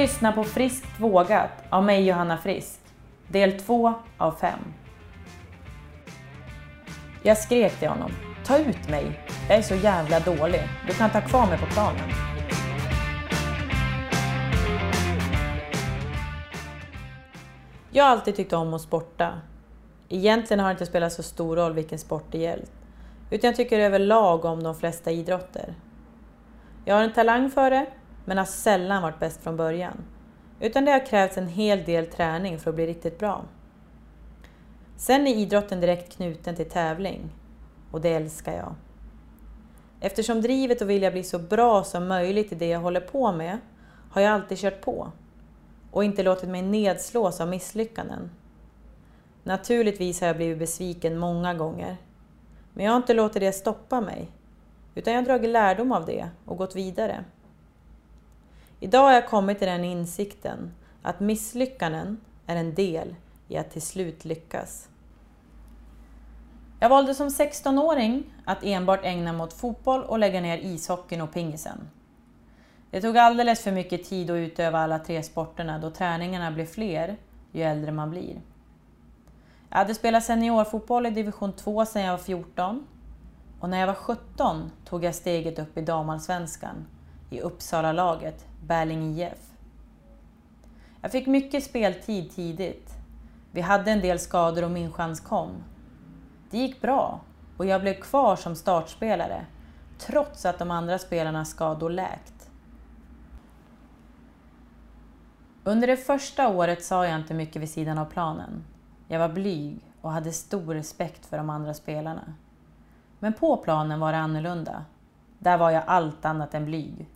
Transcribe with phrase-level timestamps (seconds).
[0.00, 2.80] lyssnar på Friskt vågat av mig Johanna Frisk.
[3.28, 4.58] Del 2 av 5.
[7.22, 8.10] Jag skrek till honom.
[8.44, 9.20] Ta ut mig!
[9.48, 10.60] Jag är så jävla dålig.
[10.86, 12.10] Du kan ta kvar mig på planen.
[17.90, 19.40] Jag har alltid tyckt om att sporta.
[20.08, 22.72] Egentligen har det inte spelat så stor roll vilken sport det gällt.
[23.30, 25.74] Utan jag tycker överlag om de flesta idrotter.
[26.84, 27.86] Jag har en talang för det,
[28.28, 30.04] men har sällan varit bäst från början.
[30.60, 33.44] Utan det har krävts en hel del träning för att bli riktigt bra.
[34.96, 37.30] Sen är idrotten direkt knuten till tävling.
[37.90, 38.74] Och det älskar jag.
[40.00, 43.58] Eftersom drivet och vilja bli så bra som möjligt i det jag håller på med
[44.10, 45.12] har jag alltid kört på
[45.90, 48.30] och inte låtit mig nedslås av misslyckanden.
[49.42, 51.96] Naturligtvis har jag blivit besviken många gånger.
[52.72, 54.30] Men jag har inte låtit det stoppa mig,
[54.94, 57.24] utan jag har dragit lärdom av det och gått vidare.
[58.80, 63.14] Idag har jag kommit till den insikten att misslyckanden är en del
[63.48, 64.88] i att till slut lyckas.
[66.80, 71.32] Jag valde som 16-åring att enbart ägna mig åt fotboll och lägga ner ishockeyn och
[71.32, 71.90] pingisen.
[72.90, 77.16] Det tog alldeles för mycket tid att utöva alla tre sporterna då träningarna blir fler
[77.52, 78.40] ju äldre man blir.
[79.70, 82.86] Jag hade spelat seniorfotboll i division 2 sedan jag var 14
[83.60, 86.86] och när jag var 17 tog jag steget upp i damallsvenskan
[87.30, 89.52] i Uppsala-laget, Berling IF.
[91.02, 92.90] Jag fick mycket speltid tidigt.
[93.52, 95.50] Vi hade en del skador och min chans kom.
[96.50, 97.20] Det gick bra
[97.56, 99.46] och jag blev kvar som startspelare
[99.98, 102.50] trots att de andra spelarnas skador läkt.
[105.64, 108.64] Under det första året sa jag inte mycket vid sidan av planen.
[109.08, 112.34] Jag var blyg och hade stor respekt för de andra spelarna.
[113.18, 114.84] Men på planen var det annorlunda.
[115.38, 117.08] Där var jag allt annat än blyg.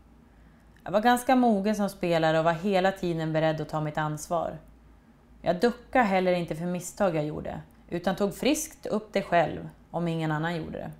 [0.84, 4.58] Jag var ganska mogen som spelare och var hela tiden beredd att ta mitt ansvar.
[5.42, 10.08] Jag duckade heller inte för misstag jag gjorde, utan tog friskt upp det själv om
[10.08, 10.90] ingen annan gjorde det.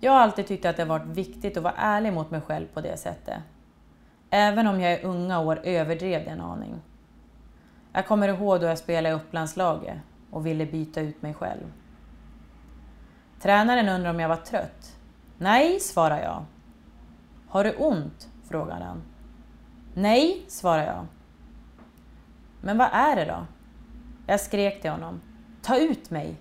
[0.00, 2.80] Jag har alltid tyckt att det varit viktigt att vara ärlig mot mig själv på
[2.80, 3.38] det sättet.
[4.30, 6.80] Även om jag i unga år överdrev det en aning.
[7.92, 9.98] Jag kommer ihåg då jag spelade i Upplandslaget
[10.30, 11.72] och ville byta ut mig själv.
[13.40, 14.96] Tränaren undrade om jag var trött.
[15.38, 16.44] Nej, svarade jag.
[17.50, 18.28] Har du ont?
[18.48, 19.02] frågade han.
[19.94, 21.06] Nej, svarade jag.
[22.60, 23.46] Men vad är det då?
[24.26, 25.20] Jag skrek till honom.
[25.62, 26.40] Ta ut mig!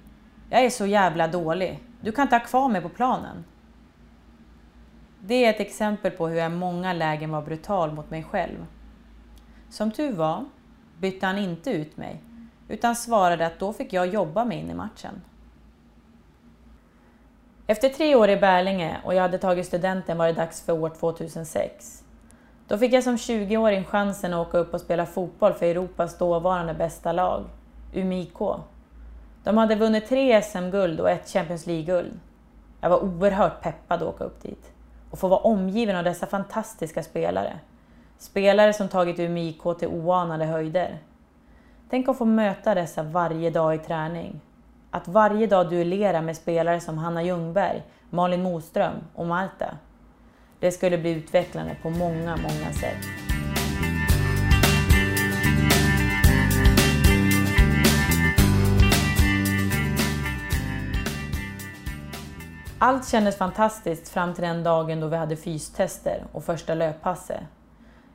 [0.49, 1.79] Jag är så jävla dålig.
[2.01, 3.45] Du kan inte ha kvar mig på planen.
[5.21, 8.65] Det är ett exempel på hur jag i många lägen var brutal mot mig själv.
[9.69, 10.45] Som tur var
[10.99, 12.23] bytte han inte ut mig,
[12.67, 15.21] utan svarade att då fick jag jobba mig in i matchen.
[17.69, 20.89] Efter tre år i Bärlinge och jag hade tagit studenten var det dags för år
[20.89, 22.03] 2006.
[22.67, 26.73] Då fick jag som 20-åring chansen att åka upp och spela fotboll för Europas dåvarande
[26.73, 27.43] bästa lag,
[27.93, 28.37] Umeå IK.
[29.43, 32.19] De hade vunnit tre SM-guld och ett Champions League-guld.
[32.81, 34.73] Jag var oerhört peppad att åka upp dit
[35.11, 37.59] och få vara omgiven av dessa fantastiska spelare.
[38.17, 40.97] Spelare som tagit Umeå IK till oanade höjder.
[41.89, 44.41] Tänk att få möta dessa varje dag i träning.
[44.91, 49.77] Att varje dag duellera med spelare som Hanna Ljungberg, Malin Moström och Marta.
[50.59, 53.29] Det skulle bli utvecklande på många, många sätt.
[62.81, 67.41] Allt kändes fantastiskt fram till den dagen då vi hade fystester och första löppasset.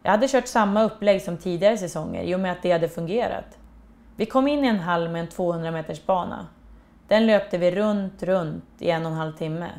[0.02, 3.58] Jag hade kört samma upplägg som tidigare säsonger i och med att det hade fungerat.
[4.16, 6.46] Vi kom in i en hall med en 200 meters bana.
[7.08, 9.70] Den löpte vi runt, runt i en och en halv timme.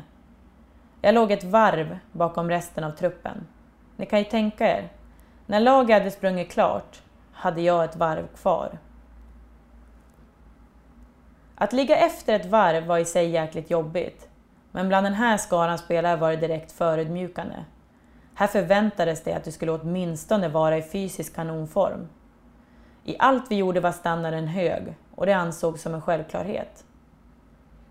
[1.00, 3.46] Jag låg ett varv bakom resten av truppen.
[3.96, 4.88] Ni kan ju tänka er,
[5.46, 8.78] när laget hade sprungit klart hade jag ett varv kvar.
[11.54, 14.28] Att ligga efter ett varv var i sig jäkligt jobbigt.
[14.72, 17.56] Men bland den här skaran spelare var det direkt förödmjukande.
[18.34, 22.08] Här förväntades det att du skulle åtminstone vara i fysisk kanonform.
[23.04, 26.84] I allt vi gjorde var standarden hög och det ansågs som en självklarhet.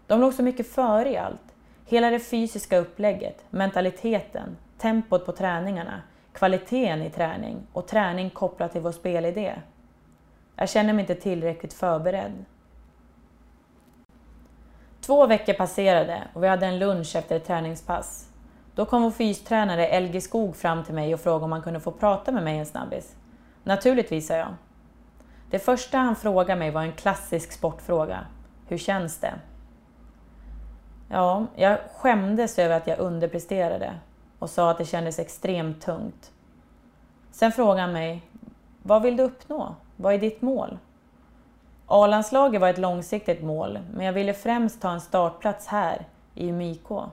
[0.08, 1.56] De låg så mycket före i allt.
[1.86, 6.02] Hela det fysiska upplägget, mentaliteten, tempot på träningarna,
[6.34, 9.54] kvaliteten i träning och träning kopplat till vår spelidé.
[10.56, 12.46] Jag känner mig inte tillräckligt förberedd.
[15.02, 18.30] Två veckor passerade och vi hade en lunch efter ett träningspass.
[18.76, 21.92] Då kom vår fystränare LG Skog fram till mig och frågade om han kunde få
[21.92, 23.16] prata med mig en snabbis.
[23.64, 24.56] Naturligtvis, sa jag.
[25.50, 28.26] Det första han frågade mig var en klassisk sportfråga.
[28.68, 29.34] Hur känns det?
[31.10, 33.94] Ja, jag skämdes över att jag underpresterade
[34.40, 36.32] och sa att det kändes extremt tungt.
[37.32, 38.22] Sen frågade han mig,
[38.84, 39.76] vad vill du uppnå?
[39.96, 40.78] Vad är ditt mål?
[41.88, 46.06] A-landslaget var ett långsiktigt mål, men jag ville främst ta en startplats här
[46.36, 47.10] i Umeå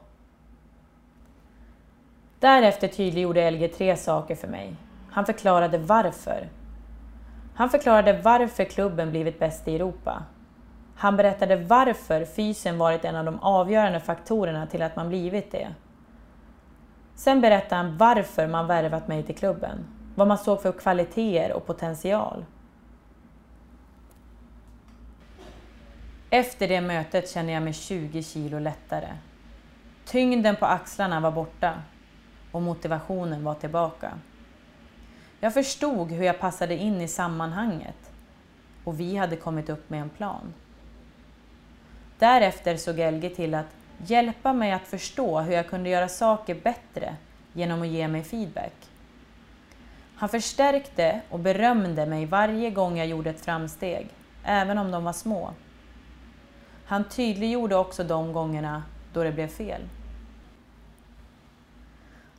[2.38, 4.76] Därefter tydliggjorde LG tre saker för mig.
[5.10, 6.48] Han förklarade varför.
[7.54, 10.22] Han förklarade varför klubben blivit bäst i Europa.
[10.96, 15.74] Han berättade varför fysen varit en av de avgörande faktorerna till att man blivit det.
[17.14, 19.86] Sen berättade han varför man värvat mig till klubben.
[20.14, 22.44] Vad man såg för kvaliteter och potential.
[26.30, 29.08] Efter det mötet kände jag mig 20 kilo lättare.
[30.04, 31.74] Tyngden på axlarna var borta
[32.52, 34.12] och motivationen var tillbaka.
[35.40, 38.12] Jag förstod hur jag passade in i sammanhanget
[38.84, 40.54] och vi hade kommit upp med en plan.
[42.22, 43.66] Därefter såg Elge till att
[44.06, 47.16] hjälpa mig att förstå hur jag kunde göra saker bättre
[47.52, 48.72] genom att ge mig feedback.
[50.16, 54.08] Han förstärkte och berömde mig varje gång jag gjorde ett framsteg,
[54.44, 55.50] även om de var små.
[56.86, 58.82] Han tydliggjorde också de gångerna
[59.12, 59.82] då det blev fel.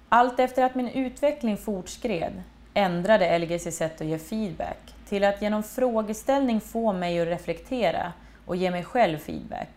[0.09, 2.43] Allt efter att min utveckling fortskred
[2.73, 8.13] ändrade LG sitt sätt att ge feedback till att genom frågeställning få mig att reflektera
[8.45, 9.69] och ge mig själv feedback.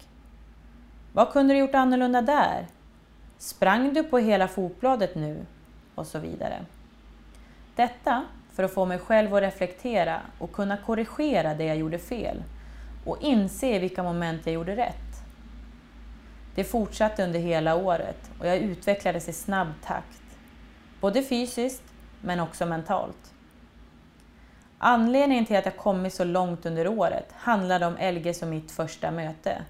[1.13, 2.67] Vad kunde du gjort annorlunda där?
[3.39, 5.47] Sprang du på hela fotbladet nu?
[5.95, 6.65] Och så vidare.
[7.77, 12.43] Detta för att få mig själv att reflektera och kunna korrigera det jag gjorde fel
[13.05, 15.07] och inse vilka moment jag gjorde rätt.
[16.55, 20.23] Det fortsatte under hela året och jag utvecklades i snabb takt.
[21.01, 21.83] Både fysiskt
[22.21, 23.35] men också mentalt.
[24.79, 29.11] Anledningen till att jag kommit så långt under året handlade om LGs som mitt första
[29.11, 29.65] möte.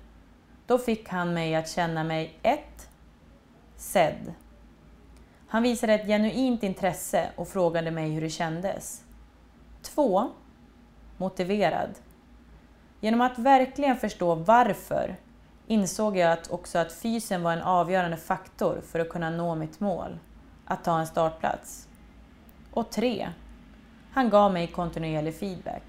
[0.67, 2.61] Då fick han mig att känna mig 1.
[3.77, 4.33] Sedd.
[5.49, 9.05] Han visade ett genuint intresse och frågade mig hur det kändes.
[9.83, 10.31] 2.
[11.17, 11.91] Motiverad.
[13.01, 15.17] Genom att verkligen förstå varför
[15.67, 19.81] insåg jag att också att fysen var en avgörande faktor för att kunna nå mitt
[19.81, 20.19] mål,
[20.65, 21.89] att ta en startplats.
[22.71, 23.29] Och 3.
[24.17, 25.83] Han gav mig kontinuerlig feedback.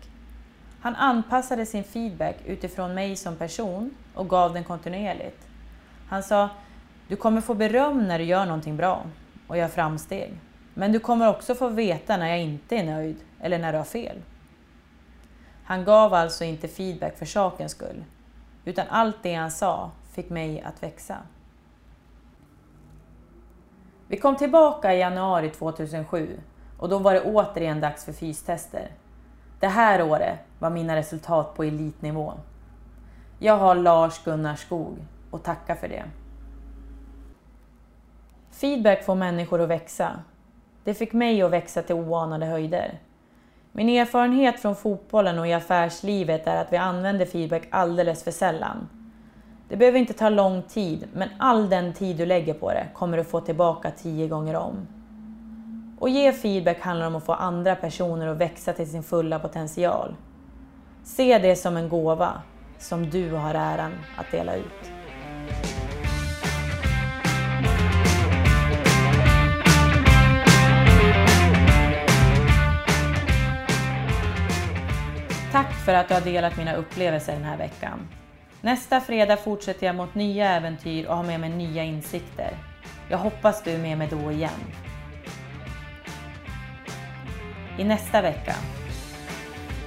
[0.82, 5.48] Han anpassade sin feedback utifrån mig som person och gav den kontinuerligt.
[6.10, 6.50] Han sa,
[7.08, 9.06] du kommer få beröm när du gör någonting bra
[9.48, 10.40] och gör framsteg.
[10.74, 13.86] Men du kommer också få veta när jag inte är nöjd eller när du har
[13.86, 14.18] fel.
[15.64, 18.04] Han gav alltså inte feedback för sakens skull,
[18.66, 21.18] utan allt det han sa fick mig att växa.
[24.08, 26.40] Vi kom tillbaka i januari 2007
[26.78, 28.92] och då var det återigen dags för fystester.
[29.60, 32.34] Det här året var mina resultat på elitnivå.
[33.40, 34.98] Jag har Lars Gunnar Skog
[35.32, 36.04] och tacka för det.
[38.52, 40.12] Feedback får människor att växa.
[40.84, 43.00] Det fick mig att växa till oanade höjder.
[43.72, 48.90] Min erfarenhet från fotbollen och i affärslivet är att vi använder feedback alldeles för sällan.
[49.70, 53.18] Det behöver inte ta lång tid, men all den tid du lägger på det kommer
[53.18, 54.88] du få tillbaka tio gånger om.
[56.00, 60.16] Och ge feedback handlar om att få andra personer att växa till sin fulla potential.
[61.04, 62.42] Se det som en gåva
[62.80, 64.92] som du har äran att dela ut.
[75.52, 78.08] Tack för att du har delat mina upplevelser den här veckan.
[78.62, 82.58] Nästa fredag fortsätter jag mot nya äventyr och har med mig nya insikter.
[83.10, 84.87] Jag hoppas du är med mig då igen.
[87.78, 88.56] I nästa vecka.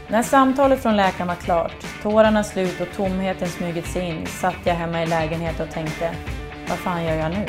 [0.08, 4.74] När samtalet från läkaren var klart, tårarna slut och tomheten smugit sig in satt jag
[4.74, 6.14] hemma i lägenheten och tänkte,
[6.68, 7.46] vad fan gör jag nu?